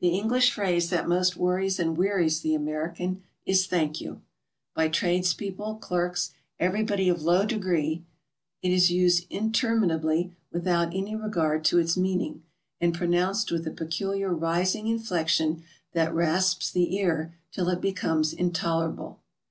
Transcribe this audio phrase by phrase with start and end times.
[0.00, 4.20] The English phrase that most worries and wearies the American is "Thank you."
[4.74, 8.04] By tradespeople, clerks, every body of low degree
[8.60, 12.42] it is used interminably, without any re gard to its meaning,
[12.82, 15.64] and pronounced with a peculiar rising inflection
[15.94, 19.20] that rasps the ear till it becomes intolerable.